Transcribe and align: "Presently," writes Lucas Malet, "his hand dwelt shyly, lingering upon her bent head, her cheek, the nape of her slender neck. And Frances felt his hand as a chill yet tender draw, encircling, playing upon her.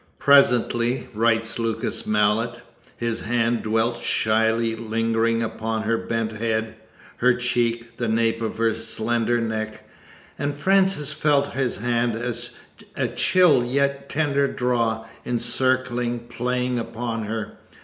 "Presently," 0.17 1.09
writes 1.13 1.59
Lucas 1.59 2.07
Malet, 2.07 2.59
"his 2.97 3.21
hand 3.21 3.61
dwelt 3.61 3.99
shyly, 3.99 4.75
lingering 4.75 5.43
upon 5.43 5.83
her 5.83 5.95
bent 5.95 6.31
head, 6.31 6.73
her 7.17 7.35
cheek, 7.35 7.97
the 7.97 8.07
nape 8.07 8.41
of 8.41 8.57
her 8.57 8.73
slender 8.73 9.39
neck. 9.39 9.87
And 10.39 10.55
Frances 10.55 11.11
felt 11.13 11.53
his 11.53 11.77
hand 11.77 12.15
as 12.15 12.55
a 12.95 13.09
chill 13.09 13.63
yet 13.63 14.09
tender 14.09 14.47
draw, 14.47 15.05
encircling, 15.23 16.21
playing 16.21 16.79
upon 16.79 17.25
her. 17.25 17.59